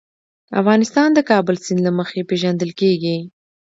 افغانستان 0.59 1.09
د 1.13 1.15
د 1.17 1.19
کابل 1.31 1.55
سیند 1.65 1.81
له 1.87 1.91
مخې 1.99 2.21
پېژندل 2.29 2.71
کېږي. 2.81 3.17